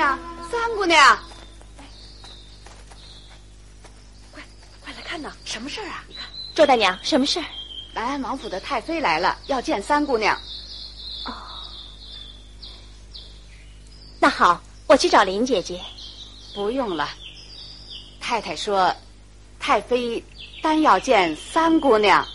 [0.00, 0.18] 姑娘，
[0.50, 1.18] 三姑娘，
[4.32, 4.42] 快
[4.82, 5.30] 快来看呐！
[5.44, 6.02] 什么事儿啊？
[6.08, 7.44] 你看，周大娘，什么事儿？
[7.92, 10.34] 南安王府的太妃来了，要见三姑娘。
[11.26, 11.32] 哦，
[14.18, 15.78] 那好，我去找林姐姐。
[16.54, 17.06] 不用了，
[18.18, 18.96] 太太说，
[19.58, 20.24] 太妃
[20.62, 22.26] 单要见三姑娘。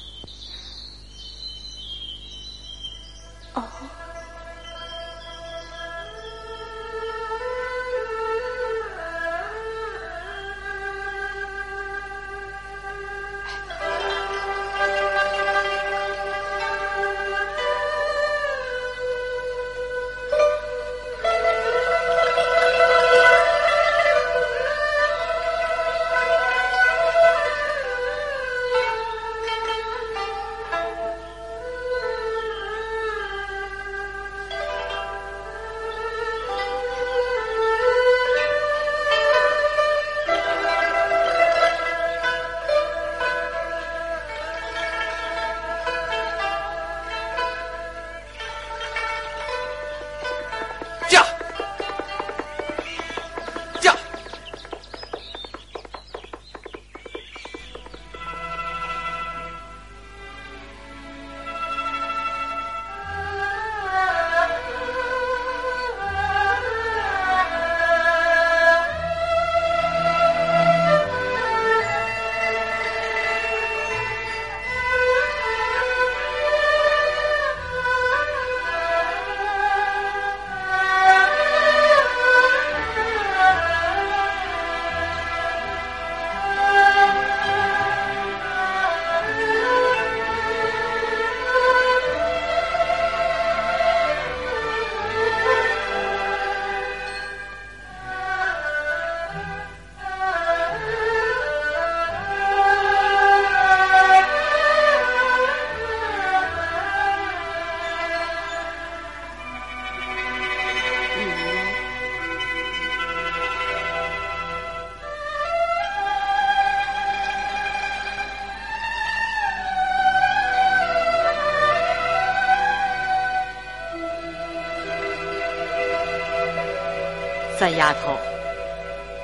[127.58, 128.18] 三丫头，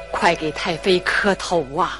[0.09, 1.99] 快给太妃磕头啊！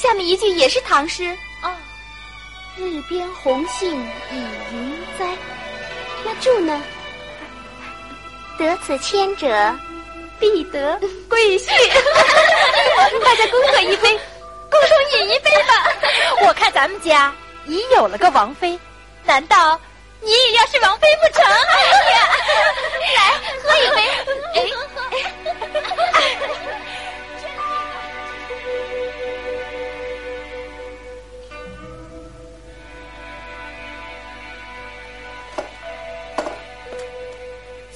[0.00, 1.36] 下面一句也是唐诗。
[1.62, 1.74] 哦，
[2.76, 4.00] 日边红杏
[4.30, 4.36] 已
[4.72, 5.26] 云栽。
[6.24, 6.80] 那注呢？
[8.56, 9.76] 得此千者，
[10.38, 10.98] 必得
[11.28, 11.68] 贵婿。
[13.24, 14.18] 大家恭贺一杯，
[14.70, 15.90] 共同饮一杯吧。
[16.46, 17.34] 我看咱们家
[17.66, 18.78] 已有了个王妃，
[19.24, 19.80] 难道？
[20.20, 21.44] 你也要是王妃不成？
[21.44, 21.52] 哎
[22.10, 22.28] 呀，
[23.16, 23.20] 来
[23.62, 24.02] 喝一杯。
[24.54, 24.56] 哎，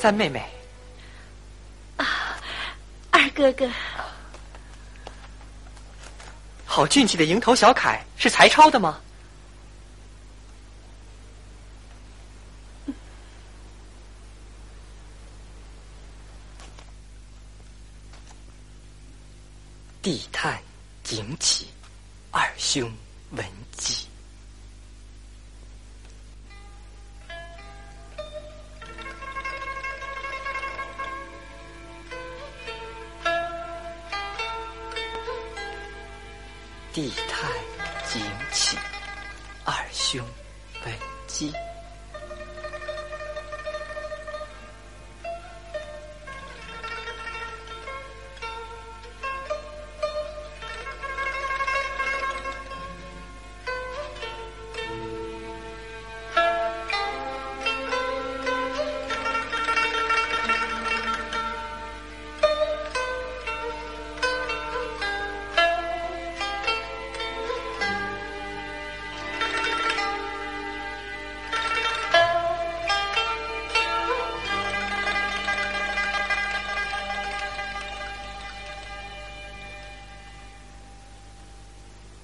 [0.03, 0.45] 三妹妹。
[1.97, 2.37] 啊，
[3.13, 3.71] 二哥哥。
[6.67, 9.01] 好俊气的蝇头小楷，是才抄的吗？
[20.03, 20.61] 地探
[21.05, 21.69] 景起，
[22.33, 22.93] 二兄
[23.37, 23.47] 闻
[23.77, 24.09] 记。
[36.93, 37.49] 地太
[38.07, 38.21] 景
[38.53, 38.77] 起，
[39.65, 40.23] 二兄
[40.85, 40.93] 本
[41.27, 41.51] 基。